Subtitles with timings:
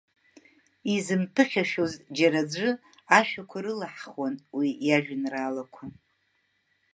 [0.95, 2.71] Изымԥыхьашәоз џьара аӡәы,
[3.17, 5.83] ашәақәа рылаҳхуан уи иажәеинраалақәа.